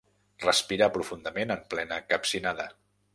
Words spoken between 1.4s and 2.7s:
en plena capcinada.